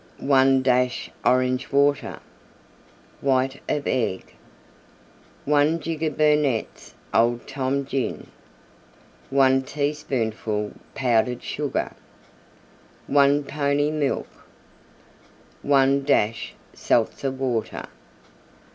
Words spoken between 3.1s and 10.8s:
White of Egg. 1 jigger Burnette's Old Tom Gin. 1 teaspoonful